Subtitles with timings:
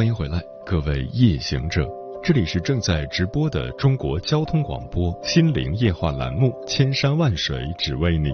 [0.00, 1.86] 欢迎回来，各位夜行者，
[2.24, 8.30] 这里是正在直播的中国交通广播心灵夜话栏目《千山万水只为你》，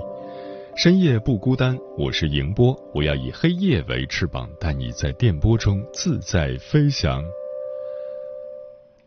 [0.76, 7.20] 深夜不孤单，我是迎波，我要以黑夜为翅膀，带你在电波中自在飞翔。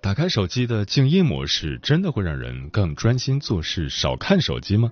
[0.02, 4.92] 打开手机的静音模式，真的会让人更专心做事，少看手机吗？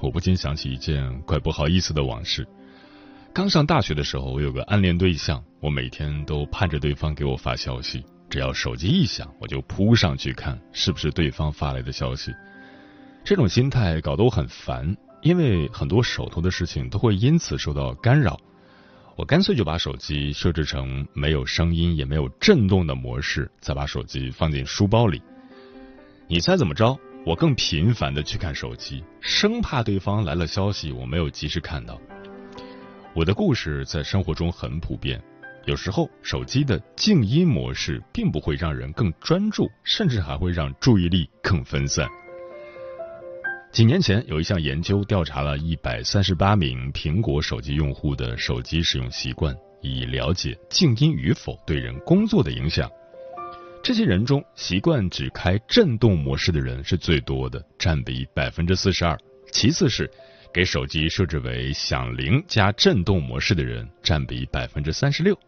[0.00, 2.48] 我不禁想起一件怪不好意思的往事。
[3.36, 12.32] 刚上大学的时候，我有个暗恋对象，我每天都盼着对方给我发消息，只要手机一响，我就扑上去看是不是对方发来的消息。
[13.22, 18.40] 这种心态搞得我很烦，因为很多手头的事情都会因此受到干扰。
[19.16, 25.20] 我干脆就把手机设置成没有声音也没有震动的模式，再把手机放进书包里。
[26.26, 26.98] 你猜怎么着？
[27.26, 32.00] 我更频繁的去看手机，生怕对方来了消息我没有及时看到。
[33.16, 35.18] 我的故事在生活中很普遍，
[35.64, 42.06] 有时候手机的静音模式并不会让人更专注，甚至还会让注意力更分散。
[43.72, 52.86] 几年前有一项研究调查了一百三十八名苹果手机用户的手机使用习惯，以了解静音与否对人工作的影响。
[53.82, 59.18] 这些人中，习惯只开震动模式的人是最多的，占比百分之四十二，
[59.50, 60.10] 其次是。
[60.52, 65.38] 给手机设置为响铃加震动模式的人占比百分之三十六，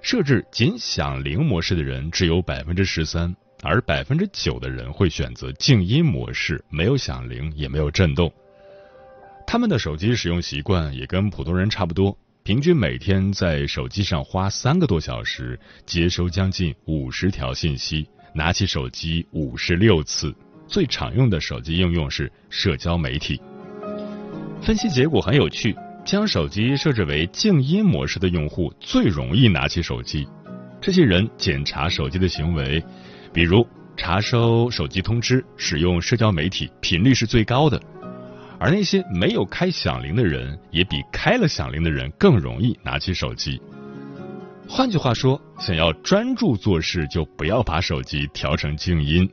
[0.00, 8.32] 设置仅响铃模式的人只有百分之十三，而百分之九的人会选择静音模式，没有响铃也没有震动。
[9.46, 20.34] 他们的手机使用习惯也跟普通人差不多，平均每天在手机上花三个多小时，接收将近五十条信息，拿起手机五十六次。
[20.66, 23.40] 最常用的手机应用是社交媒体。
[24.62, 25.74] 分析结果很有趣，
[26.04, 30.28] 将手机设置为静音模式的用户最容易拿起手机。
[30.80, 32.82] 这些人检查手机的行为，
[33.32, 37.80] 比如查收手机通知、使用社交媒体频率是最高的。
[38.60, 43.60] 而那些没有开响铃的人，也比开了响铃的人更容易拿起手机。
[44.68, 49.28] 换句话说，想要专注做事，就不要把手机调成静音。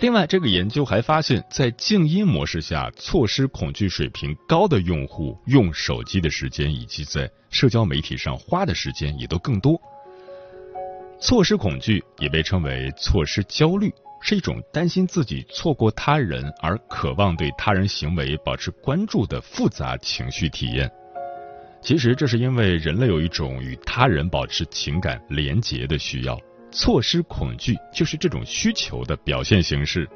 [0.00, 9.78] 另外，这个研究还发现，在静音模式下，错失恐惧水平高的用户用手机的时间以及在社交媒体上花的时间也都更多。
[11.20, 20.90] 错失恐惧也被称为错失焦虑，是一种担心自己错过他人而渴望对他人行为保持关注的复杂情绪体验。
[21.82, 26.40] 其实，这是因为人类有一种与他人保持情感连结的需要。
[26.70, 30.08] 错失恐惧就是这种需求的表现形式。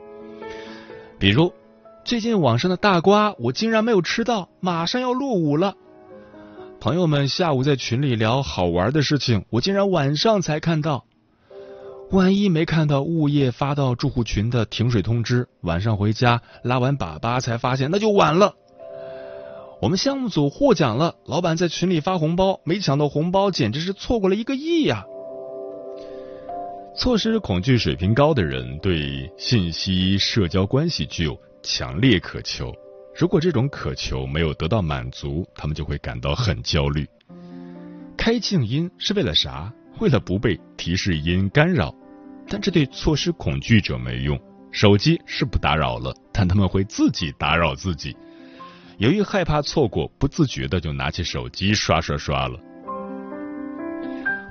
[1.19, 1.53] 比如，
[2.05, 5.75] 最近网上的大瓜我竟然没有吃到，马上要落伍了。
[6.81, 11.07] 朋友们下午在群里聊好玩的事情，我竟然晚上才看到。
[12.11, 18.55] 万一没看到物业发到住户群的停水通知，晚上回家拉完粑粑才发现，那就晚了。
[19.81, 25.07] 我们项目组获奖了，老板在群里发红包，没抢到红包，简直是错过了一个亿呀！
[26.97, 32.72] 错失恐惧水平高的人对信息社交关系具有强烈渴求，
[33.16, 37.05] 如果这种渴求没有得到满足，他们就会感到很焦虑。
[38.16, 39.72] 开静音是为了啥？
[39.99, 41.93] 为了不被提示音干扰，
[42.49, 44.41] 但这对错失恐惧者没用。
[44.71, 48.16] 手机是不打扰了，但他们会自己打扰自己。
[48.99, 52.56] 由于害怕错过，不自觉的就拿起手机刷刷刷了。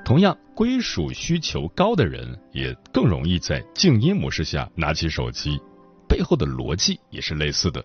[0.04, 5.58] 同样，归属需求高的人也更容易在静音模式下拿起手机，
[6.06, 7.82] 背后的逻辑也是类似的。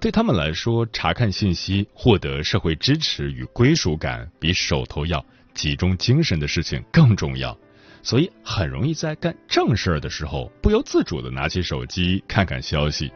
[0.00, 5.24] 对他们来说，查看信息、获得社会支持与归属感，比手头要
[5.54, 7.56] 集中精神的事情更重要，
[8.02, 13.12] 所以很容易在干正事儿的时候不由自主的拿起手机看看消息。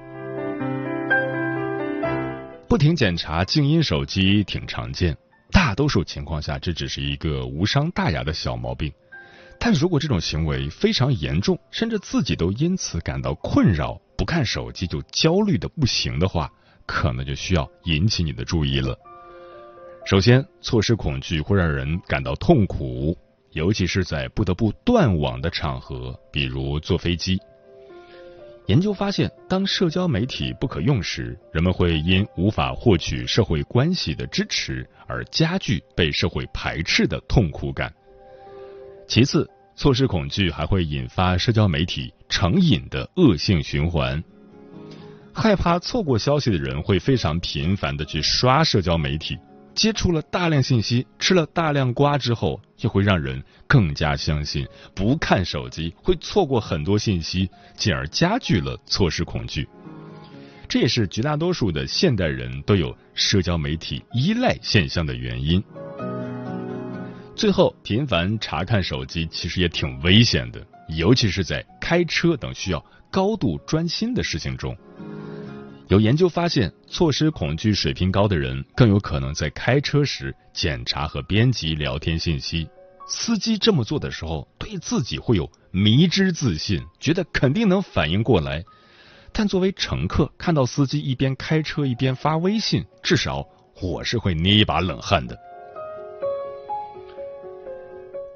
[2.69, 5.17] 不停检查静音手机挺常见。
[5.53, 8.93] 大多数情况下，这只是一个无伤大雅的小毛病。
[9.61, 16.51] 但如果这种行为非常严重，甚至自己都因此感到困扰，不看手机就焦虑的不行的话，
[16.85, 18.99] 可能就需要引起你的注意了。
[20.05, 23.17] 首先，错失恐惧会让人感到痛苦，
[23.53, 27.39] 尤其是在不得不断网的场合，比如坐飞机。
[28.67, 37.93] 研究发现，当社交媒体不可用时，人们会因无法获取社会关系的支持而加剧被社会排斥的痛苦感。
[39.09, 44.23] 其次，错失恐惧还会引发社交媒体成瘾的恶性循环。
[45.35, 49.37] 害怕错过消息的人会非常频繁的去刷社交媒体。
[49.75, 59.69] 接触了大量信息，吃了大量瓜之后，就会让人更加相信不看手机会错过很多信息，进而加剧了错失恐惧。
[60.69, 65.63] 这也是绝大多数的现代人都有社交媒体依赖现象的原因。
[67.35, 74.77] 最后，频繁查看手机其实也挺危险的，尤其是在开车等需要高度专心的事情中。
[75.93, 82.67] 有研究发现，措施恐惧水平高的人更有可能在开车时检查和编辑聊天信息。
[83.07, 88.65] 司机这么做的时候，对自己会有迷之自信，觉得肯定能反应过来。
[89.35, 93.47] 但作为乘客，看到司机一边开车一边发微信，至少
[93.83, 95.39] 我是会捏一把冷汗的。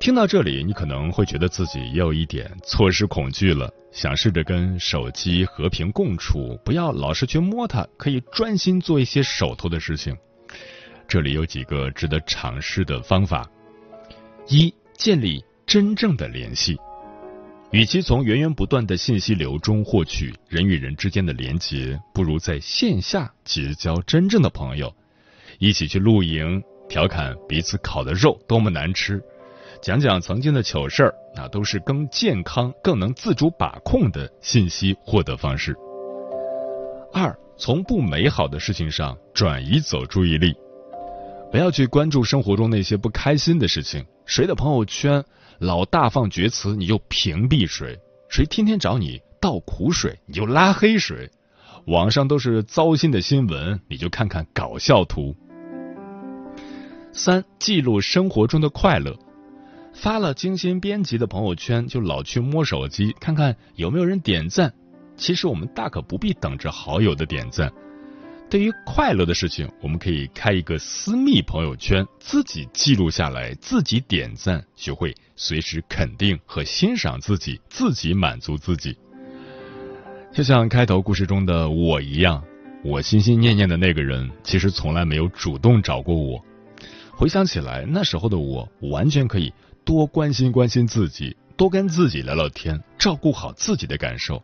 [0.06, 3.68] 听到这里，你可能会觉得自己也有一点错失恐惧了。
[3.90, 10.16] 想试着跟手机和平共处，不要老是去摸它，可以专心做一些手头的事情。
[11.08, 13.50] 这里有几个值得尝试的方法：
[14.46, 16.78] 一、建立真正的联系。
[17.72, 24.94] 与其从源源不断的信息流中获取人与人之间的连接，不如在线下结交真正的朋友，
[25.58, 29.20] 一起去露营，调侃彼此烤的肉多么难吃。
[29.82, 35.76] 讲讲曾经的糗事儿，那都是更健康、更能自主把控的信息获得方式。
[37.12, 40.54] 二，从不美好的事情上转移走注意力，
[41.50, 44.04] 不要去关注生活中那些不开心的事情。
[44.24, 45.24] 谁的朋友圈
[45.58, 47.96] 老大放厥词，你就屏蔽谁；
[48.28, 51.30] 谁天天找你倒苦水，你就拉黑谁。
[51.86, 55.36] 网上都是糟心的新闻，你就看看搞笑图。
[57.12, 59.16] 三，记录生活中的快乐。
[59.96, 64.72] 发了精心编辑的朋友圈，就老去摸手机看看有没有人点赞。
[65.16, 67.72] 其实我们大可不必等着好友的点赞。
[68.50, 78.96] 对于快乐的事情，我们可以开一个私密朋友圈，自己记录下来，自己点赞，学会随时肯定和欣赏自己，自己满足自己。
[80.30, 82.44] 就像开头故事中的我一样，
[82.84, 86.38] 我心心念念的那个人，其实从来没有主动找过我。
[87.12, 89.50] 回想起来，那时候的我，完全可以。
[89.86, 94.42] 多关心关心自己，多跟自己聊聊天，照顾好自己的感受。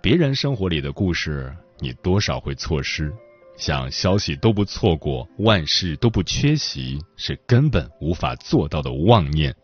[0.00, 3.12] 别人生活里的故事，你多少会错失。
[3.58, 9.54] 想消息都不错过，万事都不缺席，是根本无法做到的妄念。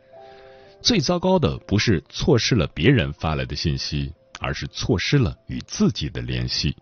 [0.82, 6.76] 最糟糕的不是错失了别人发来的信息，而是错失了与自己的联系。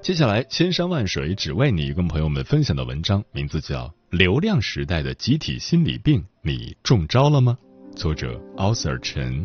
[0.00, 3.92] 接下来，千山万水只为你，跟朋友们分享的文章名字叫。
[4.14, 7.58] 流量时代的集体心理病，你中招了吗？
[7.96, 9.44] 作者奥瑟尔陈。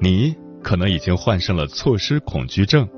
[0.00, 2.88] 你可能已经患上了错失恐惧症。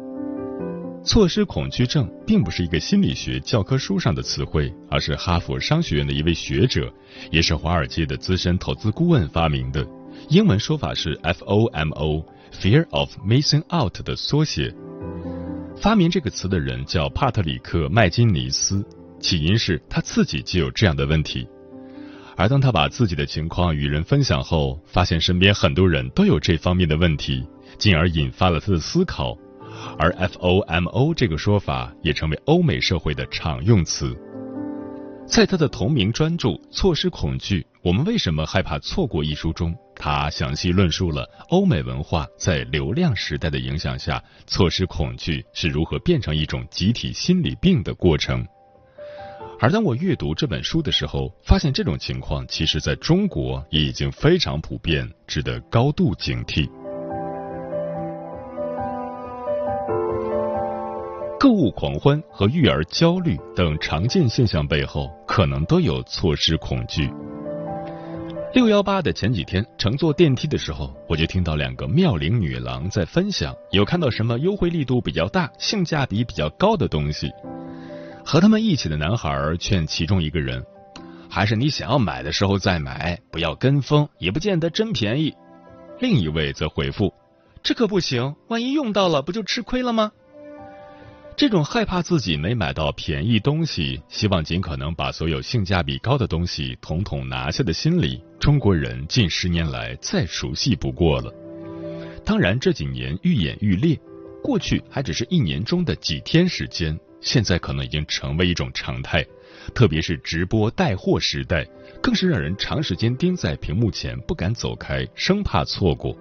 [1.09, 6.93] 错失恐惧症并不是一个心理学教科书上的词汇，而是哈佛商学院的一位学者，
[7.31, 9.83] 也是华尔街的资深投资顾问发明的。
[10.29, 14.75] 英文说法是 FOMO（Fear of Missing Out） 的缩写。
[15.81, 18.85] 发明这个词的人叫帕特里克·麦金尼斯，
[19.19, 21.49] 起因是他自己就有这样的问题。
[22.37, 27.43] 而当他把自己的情况与人分享后，发现身边很多人都有这方面的问题，
[27.79, 29.35] 进而引发了他的思考。
[29.99, 34.17] 而 FOMO 这个说法也成为欧美社会的常用词。
[35.27, 48.47] 在他的同名专著《错失恐惧：我们为什么害怕错过》一书中，他详细论述了欧美文化在流量时代的影响下，错失恐惧是如何变成一种集体心理病的过程。
[49.61, 56.71] 而当我阅读这本书的时候，发现这种情况其实在中国也已经非常普遍，值得高度警惕。
[61.49, 67.11] 购物狂欢和育儿焦虑等常见现象背后，可能都有错失恐惧。
[68.53, 77.31] 六幺八的前几天，乘坐电梯的时候，我就听到两个妙龄女郎在分享，有看到什么优惠力度比较大、性价比比较高的东西。
[78.23, 80.63] 和他们一起的男孩劝其中一个人
[81.31, 85.35] ：“还是你想要买的时候再买，不要跟风，也不见得真便宜。
[85.99, 87.11] 另一位则回复
[87.65, 90.13] ：“这可不行，万一用到了，不就吃亏了吗？”
[91.39, 101.33] 这种害怕自己没买到便宜东西，希望尽可能把所有性价比高的东西统统拿下的心理，中国人近十年来再熟悉不过了。
[102.25, 103.97] 当然这几年愈演愈烈，
[104.43, 109.25] 过去还只是一年中的几天时间，现在可能已经成为一种常态。
[109.73, 111.65] 特别是直播带货时代，
[112.03, 116.19] 更是让人长时间盯在屏幕前不敢走开，生怕错过。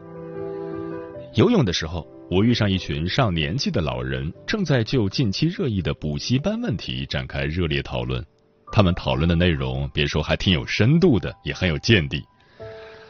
[1.33, 2.07] 游泳的时候。
[2.29, 8.23] 我遇上一群上年纪的老人，正在就近期热议的补习班问题展开热烈讨论。
[8.69, 12.21] 他们讨论的内容，别说还挺有深度的，也很有见地。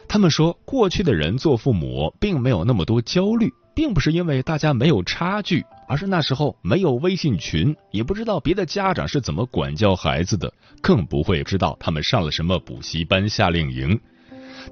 [0.06, 13.98] 他们说，过去的人做父母并没有那么多焦虑，并不是因为大家没有差距，而是那时候没有微信群，也不知道别的家长是怎么管教孩子的，更不会知道他们上了什么补习班、夏令营。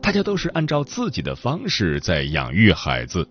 [0.01, 3.29] 大家都是按照自己的方式在养育孩子。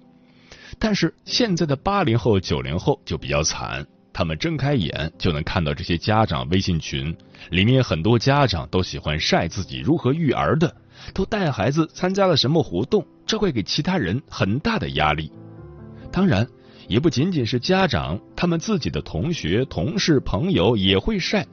[0.77, 7.15] 但是现在的八零后、九零后就比较惨，他们睁开眼就能看到这些家长微信群，
[7.49, 10.75] 里面很多家长都喜欢晒自己如何育儿的，
[11.13, 15.31] 都带孩子参加了什么活动，这会给其他人很大的压力。
[16.11, 16.47] 当然，
[16.87, 21.45] 也不仅仅是家长，他们自己的同学、同事、朋友也会晒，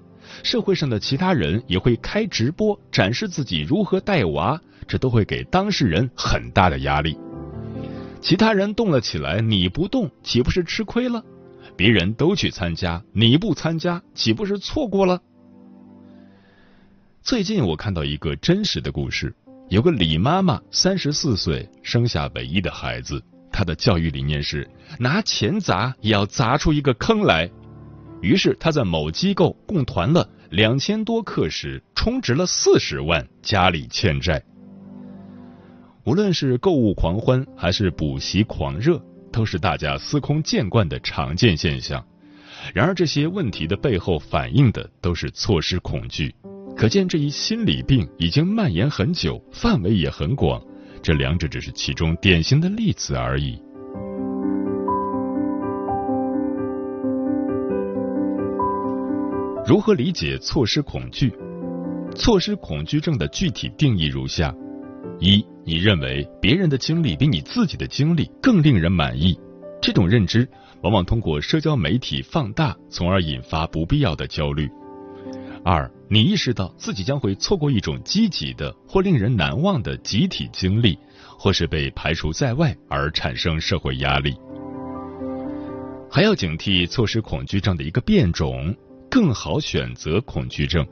[0.43, 7.17] 社会上的其他人也会开直播展示自己如何带娃，这都会给当事人很大的压力。
[8.23, 11.25] 其他人动了起来，你不动，岂不是吃亏了？
[11.77, 15.21] 别人都去参加，你不参加，岂不是错过了？
[17.21, 19.35] 最近我看到一个真实的故事，
[19.69, 27.51] 有个李妈妈，三十四岁，生下唯一的孩子，她的教育理念是拿钱砸也要砸出一个坑来。
[28.21, 34.41] 于是她在某机构共团了两千多课时，充值了四十万，家里欠债。
[36.05, 42.05] 无论是购物狂欢还是补习狂热，都是大家司空见惯的常见现象。
[42.75, 46.35] 然而，这些问题的背后反映的都是错失恐惧。
[46.77, 50.61] 可见，这一心理病已经蔓延很久，范围也很广。
[51.01, 53.61] 这两者只是其中典型的例子而已。
[59.65, 61.33] 如何理解错失恐惧？
[62.17, 64.53] 错失恐惧症的具体定义如下：
[65.21, 65.45] 一。
[65.65, 69.39] 你认为别人的经历比你自己的经历更令人满意，
[69.81, 70.49] 这种认知
[70.83, 74.69] 往往通过社交媒体放大，从而引发不必要的焦虑。
[75.65, 80.99] 二，你意识到自己将会错过一种积极的或令人难忘的集体经历，
[81.39, 84.35] 或是被排除在外而产生社会压力。
[86.11, 88.75] 还要警惕错失恐惧症的一个变种——
[89.09, 90.85] 更好选择恐惧症。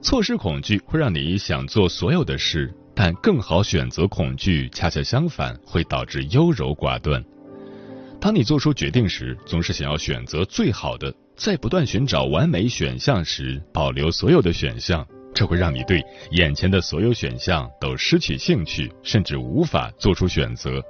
[0.00, 2.74] 错失恐惧会让你想做所有的事。
[2.98, 7.22] 但更好选择恐惧，恰恰相反，会导致优柔寡断。
[8.18, 20.82] 当你做出决定时，总是想要选择最好的，在不断寻找完美选项时，保留所有的选项，这会让你对眼前的所有选项都失去兴趣，甚至无法做出选择。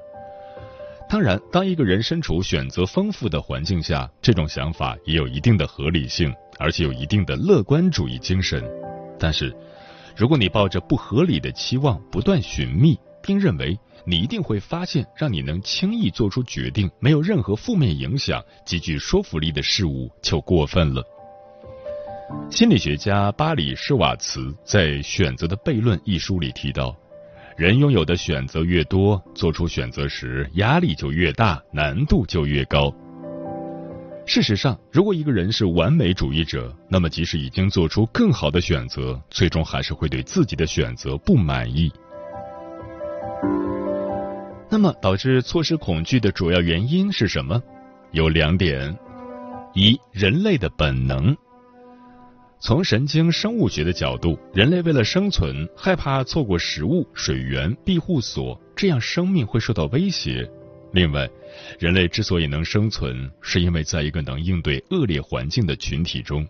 [1.09, 8.63] 当然，当一个人身处选择丰富的环境下，这种想法也有一定的合理性，而且有一定的乐观主义精神。
[9.19, 9.53] 但是，
[10.17, 21.05] 如果你抱着不合理的期望不断寻觅，并认为你一定会发现让你能轻易做出决定、没有任何负面影响、极具说服力的事物，就过分了。
[22.51, 26.97] 心理学家巴里施瓦茨在《选择的悖论》一书里提到，
[27.57, 32.93] 人拥有的选择越多，做出选择时压力就越大，难度就越高。
[34.27, 41.91] 事实上，如果一个人是完美主义者，那么即使已经做出更好的选择，最终还是会对自己的选择不满意。
[44.69, 47.63] 那么，导致错失恐惧的主要原因是什么？
[48.11, 48.99] 有两点：
[49.75, 51.35] 一、人类的本能。
[52.59, 60.51] 从神经生物学的角度，人类为了生存，害怕错过食物、水源、庇护所，这样生命会受到威胁。
[60.93, 61.29] 另外，
[61.79, 66.47] 人类之所以能生存，是因为在一个能应对恶劣环境的群体中，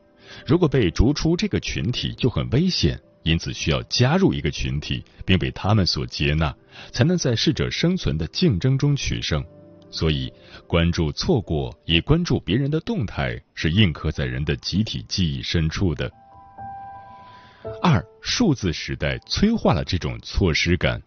[0.46, 6.54] 如果被逐出这个群体就很危险，因此需要加入一个群体，并被他们所接纳，
[6.92, 9.44] 才能在适者生存的竞争中取胜。
[9.90, 10.32] 所以，
[10.66, 16.10] 关注错过，也关注别人的动态，是印刻在人的集体记忆深处的。
[17.82, 21.00] 二，数字时代催化了这种错失感。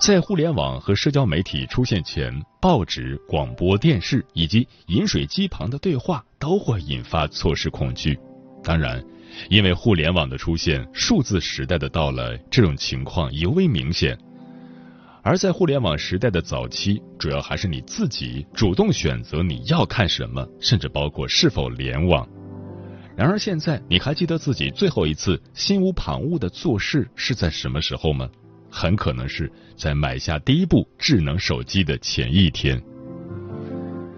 [0.00, 8.18] 在互联网和社交媒体出现前，报纸、广播电视以及饮水机旁的对话都会引发错失恐惧。
[8.64, 9.04] 当然，
[9.50, 14.18] 因为互联网的出现，数字时代的到来，这种情况尤为明显。
[15.22, 22.26] 而在互联网时代的早期，主要还是你自己主动选择你要看什么，甚至包括是否联网。
[23.14, 28.26] 然而现在，你还记得自己最后一次心无旁骛的做事是在什么时候吗？
[28.70, 32.80] 很可能是在买下第一部智能手机的前一天。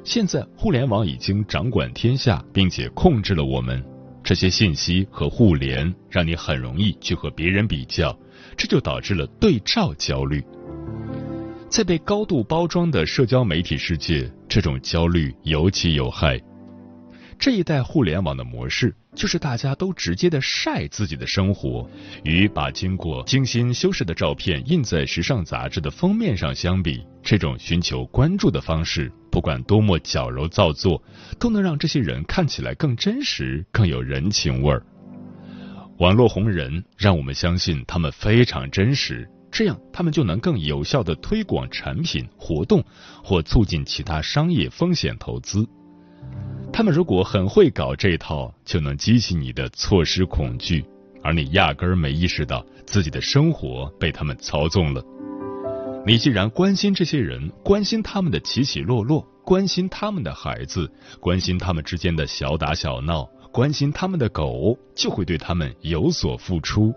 [0.05, 3.83] 现在，互联网已经掌管天下，并且控制了我们。
[4.25, 8.17] 这些信息和互联，让你很容易去和别人比较，
[8.57, 10.43] 这就导致了对照焦虑。
[11.69, 16.41] 在被高度包装的社交媒体世界，这种焦虑尤其有害。
[17.39, 21.89] 这一代互联网的模式，就是大家都直接的晒自己的生活，
[22.25, 31.03] 与把经过精心修饰的照片印在时尚杂志的封面上相比，这种寻求关注的方式，不管多么矫揉造作，
[31.39, 34.83] 都能让这些人看起来更真实、更有人情味儿。
[35.99, 39.29] 网络红人让我们相信他们非常真实。
[39.53, 42.83] 这样，他们就能更有效的推广产品、活动
[43.23, 45.69] 或促进其他商业风险投资。
[46.73, 50.83] 他们如果很会搞这套，就能激起你的错失恐惧，
[51.23, 55.05] 而你压根儿没意识到自己的生活被他们操纵了。
[56.07, 66.93] 你既然关心这些人，关心他们的起起落落，关心他们的孩子，关心他们之间的小打小闹，关心他们的狗，就会对他们有所付出。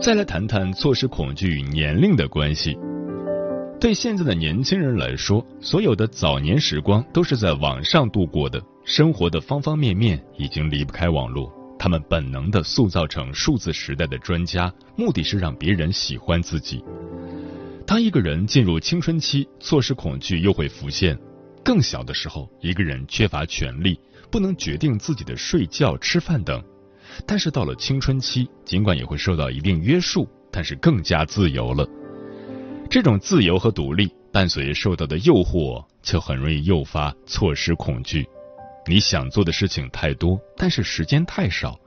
[0.00, 2.76] 再来谈谈错失恐惧与年龄的关系。
[3.80, 11.50] 对现在的年轻人来说，所有的早年时光都是在网上度过的，生活的方方面面已经离不开网络。
[11.78, 16.84] 他们本能的塑造成数字时代的专家，目的是让别人喜欢自己。
[17.86, 21.18] 当一个人进入青春期，错失恐惧又会浮现。
[21.64, 23.98] 更小的时候，一个人缺乏权利，
[24.30, 26.62] 不能决定自己的睡觉、吃饭等。
[27.26, 31.88] 但是到了青春期，尽管也会受到一定约束，但是更加自由了。
[32.90, 38.28] 这种自由和独立伴随受到的诱惑，就很容易诱发错失恐惧。
[38.84, 41.78] 你想做的事情太多，但是时间太少，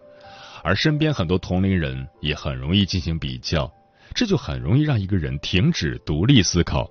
[0.64, 3.70] 而身边很多同龄人也很容易进行比较，
[4.16, 6.90] 这就很容易让一个人停止独立思考。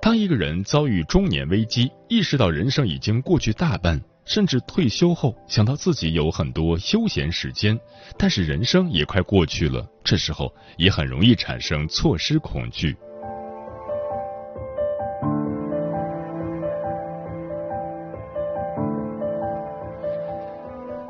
[0.00, 4.00] 当一个人遭遇中年危机，意识到人生已经过去大半。
[4.24, 7.78] 甚至退休后想到自己有很多休闲时间，
[8.16, 12.96] 但是人生也快过去了，这时候也很容易产生错失恐惧。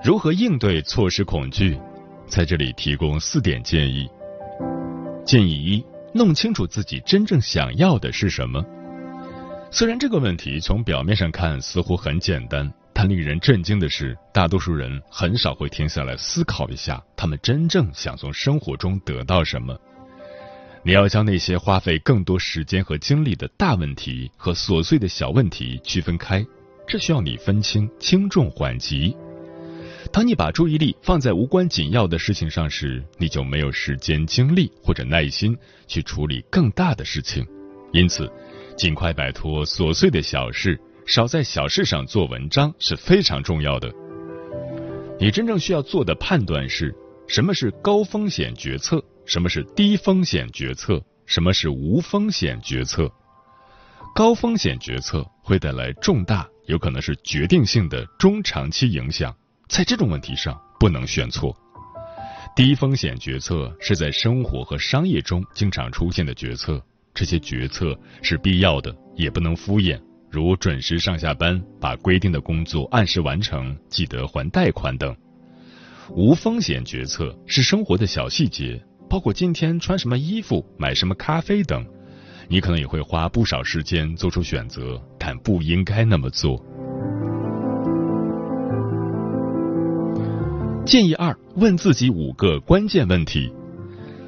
[0.03, 1.79] 如何应对错失恐惧？
[2.27, 4.09] 在这里提供四点建议。
[5.25, 8.65] 建议一：弄清楚自己真正想要的是什么。
[9.71, 12.73] 虽然这个问题从表面上看似乎很简单。
[13.03, 19.77] 但令人震惊的是，大多数人很少会停下来思考一下，他们真正想从生活中得到什么。
[20.85, 26.47] 你要将那些花费更多时间和精力的大问题和琐碎的小问题区分开，
[26.87, 29.17] 这需要你分清轻重缓急。
[30.13, 37.45] 当你把注意力放在无关紧要的事情上时，你就没有时间、精力或者耐心去处理更大的事情。
[37.93, 38.31] 因此，
[38.77, 40.81] 尽快摆脱琐碎的小事。
[41.07, 43.93] 少在小事上做文章是非常重要的。
[45.19, 46.95] 你真正需要做的判断是：
[47.27, 53.11] 什么是高风险决策，什么是低风险决策，什么是无风险决策。
[54.15, 59.35] 高风险决策会带来重大，有可能是决定性的中长期影响，
[59.69, 61.57] 在这种问题上不能选错。
[62.55, 66.85] 低风险决策是在生活和商业中经常出现的决策，
[67.15, 69.99] 这些决策是必要的，也不能敷衍。
[70.33, 75.15] 如准时上下班、把规定的工作按时完成、记得还贷款等，
[76.09, 81.85] 无风险决策是生活的小细节，包括今天穿什么衣服、买什么咖啡等，
[82.49, 86.59] 你可能也会花不少时间做出选择，但不应该那么做。
[90.87, 93.53] 建议二：问自己五个关键问题。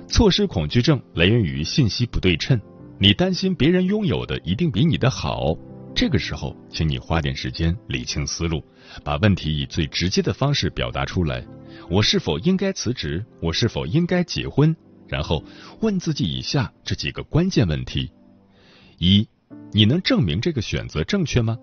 [0.07, 2.61] 错失恐惧症来源于信息不对称，
[3.01, 5.57] 你担心别人拥有的一定比你的好。
[5.95, 8.61] 这个时候，请你花点时间理清思路，
[9.05, 11.47] 把问题以最直接的方式表达出来。
[11.89, 13.25] 我是否应该辞职？
[13.41, 14.75] 我是否应该结婚？
[15.07, 15.45] 然后
[15.81, 18.11] 问自己以下这几个关键问题：
[18.99, 19.29] 一，
[19.73, 21.57] 你能证明这个选择正确吗？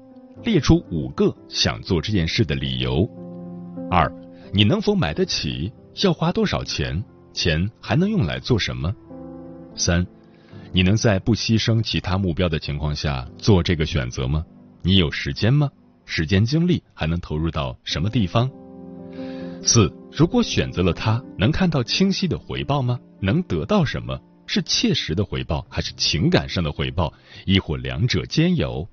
[0.45, 3.05] 列出五个想做这件事的理由。
[3.89, 4.09] 二，
[4.53, 5.73] 你能否买得起？
[6.03, 7.03] 要花多少钱？
[7.33, 8.95] 钱还能用来做什么？
[9.75, 10.07] 三。
[10.73, 14.45] 你能在不牺牲其他目标的情况下做这个选择吗？
[14.81, 15.69] 你有时间吗？
[16.05, 18.49] 时间精力还能投入到什么地方？
[19.61, 22.97] 四，如果选择了它，能看到清晰的回报吗？
[23.19, 24.17] 能得到什么？
[24.47, 27.13] 是切实的回报，还是情感上的回报？
[27.45, 28.87] 亦或两者兼有？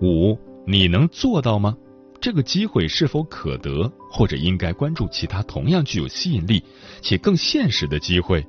[0.00, 1.76] 五，你能做到吗？
[2.20, 3.92] 这个机会是否可得？
[4.10, 6.62] 或者应该关注其他同样具有吸引力
[7.02, 8.44] 且更现实的机会？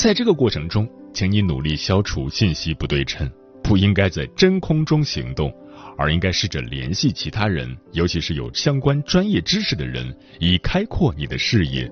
[0.00, 3.28] 在这个过程中，请你努力消除信息不对称，
[3.64, 5.52] 不应该在真空中行动。
[5.96, 11.90] 而应该试着联系其他人，尤其是有相关专业知识的人，以开阔你的视野。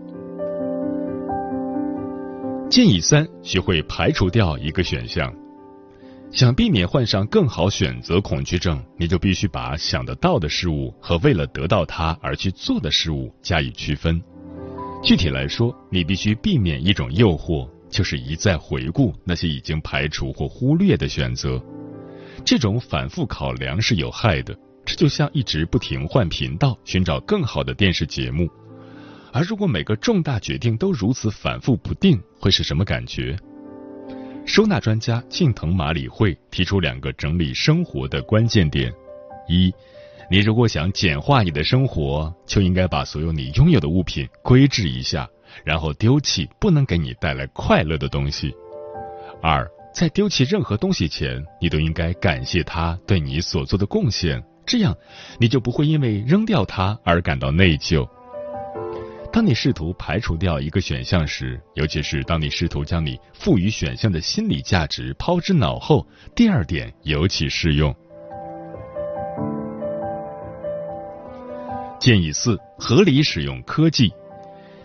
[2.70, 5.34] 建议三：学会排除掉一个选项。
[6.30, 14.22] 想避免患上更好选择恐惧症，你就必须把想得到的事物和为了得到它而去做的事物加以区分。
[15.02, 21.58] 具体来说，你必须避免一种诱惑，就是一再回顾那些已经排除或忽略的选择。
[22.44, 24.54] 这种反复考量是有害的，
[24.84, 28.46] 这就像一直不停换频道寻找更好的电视节目。
[29.32, 33.34] 而如果每个重大决定都如此反复不定，会是什么感觉？
[34.44, 38.92] 收纳专家近藤麻里惠提出两个整理生活的关键点：
[39.48, 39.72] 一，
[40.30, 45.26] 你如果想简化你的生活，就应该把所有你拥有的物品归置一下，
[45.64, 48.50] 然后丢弃不能给你带来快乐的东西；
[49.42, 49.68] 二。
[49.94, 54.94] 在丢弃任何东西前，你都应该感谢他对你所做的贡献，这样
[55.40, 58.06] 你就不会因为扔掉它而感到内疚。
[59.32, 67.96] 当你试图排除掉一个选项时，尤其是当你试图将你赋予选项的心理价值抛之脑后，第二点尤其适用。
[71.98, 74.12] 建议四：合理使用科技。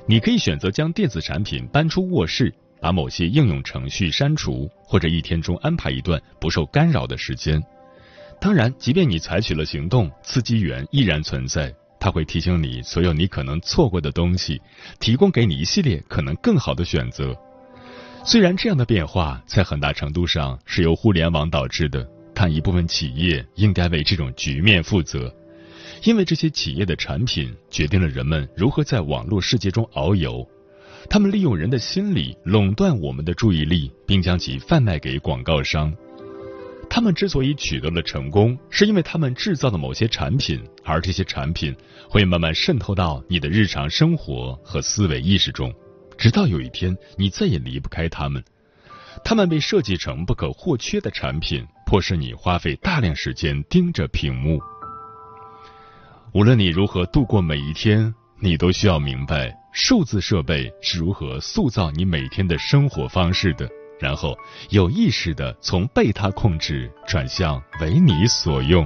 [0.05, 2.53] 你可以选择将电子产品搬出卧室。
[2.81, 7.61] 把某些应用程序删除，或者一天中安排一段不受干扰的时间。
[8.39, 14.59] 当然，即便你采取了行动，刺激源依然存在，它会提醒你所有你可能错过的东西，
[14.99, 17.37] 提供给你一系列可能更好的选择。
[18.25, 25.31] 虽然这样的变化在很大程度上是由互联网导致的，但一部分企业应该为这种局面负责，
[26.03, 30.47] 因为这些企业的产品决定了人们如何在网络世界中遨游。
[31.09, 35.93] 他们利用人的心理垄断我们的注意力，并将其贩卖给广告商。
[36.89, 41.75] 他们之所以取得了成功，是因为他们制造的某些产品，而这些产品
[42.09, 45.73] 会慢慢渗透到你的日常生活和思维意识中，
[46.17, 48.43] 直到有一天你再也离不开他们。
[49.23, 54.59] 他们被设计成不可或缺的产品，迫使你花费大量时间盯着屏幕。
[56.33, 59.53] 无论你如何度过每一天，你都需要明白。
[59.73, 63.67] 数字设备是如何塑造你每天的生活方式的？
[63.99, 64.33] 然后
[64.69, 68.85] 有意识的从被它控制转向为你所用。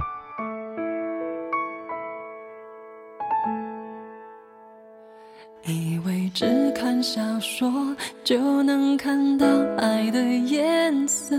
[5.64, 9.46] 以为只看小说就能看到
[9.78, 11.36] 爱的颜色，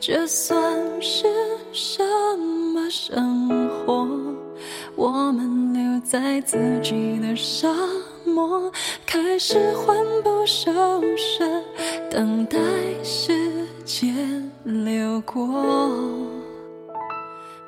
[0.00, 0.60] 这算
[1.00, 1.28] 是
[1.72, 2.02] 什
[2.74, 4.33] 么生活？
[5.26, 7.66] 我们留在自己的沙
[8.26, 8.70] 漠，
[9.06, 10.70] 开始魂不守
[11.16, 11.42] 舍，
[12.10, 12.58] 等待
[13.02, 13.32] 时
[13.86, 14.14] 间
[14.64, 15.46] 流过。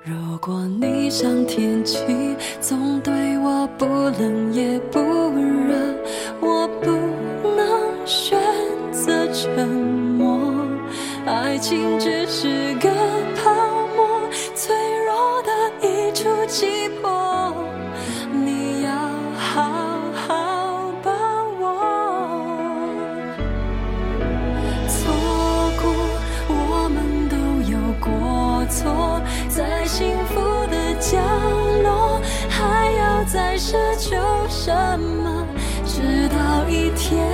[0.04, 2.04] 如果你像天气，
[2.60, 5.74] 总对我不冷也不热，
[6.42, 6.90] 我不
[7.56, 8.38] 能选
[8.92, 10.38] 择沉默。
[11.24, 12.90] 爱情只是个
[33.58, 34.16] 奢求
[34.48, 35.46] 什么？
[35.84, 37.26] 直到一天，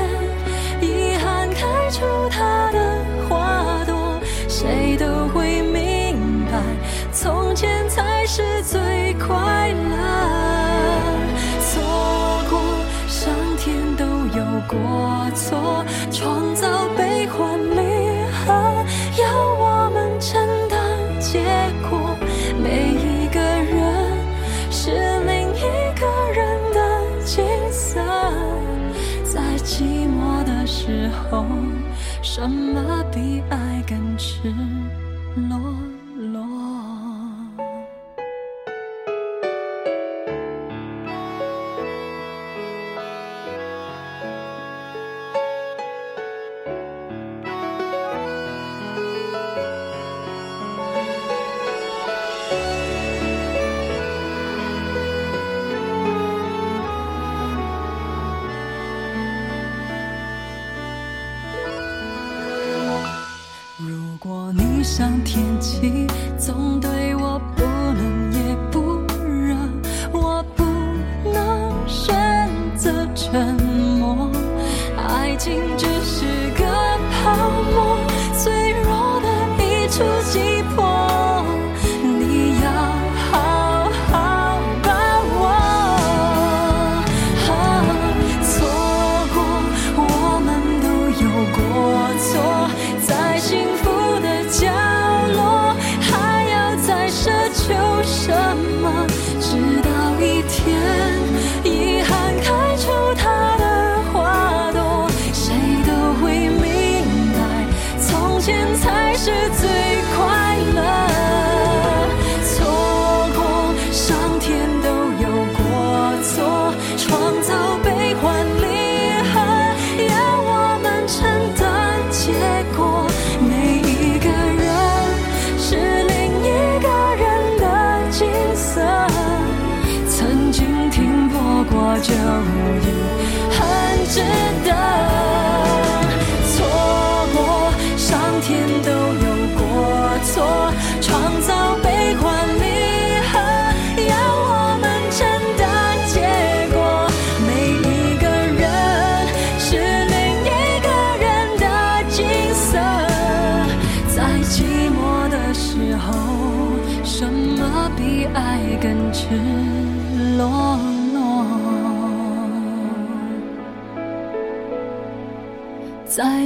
[32.42, 33.01] 什么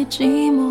[0.09, 0.66] 寂寞。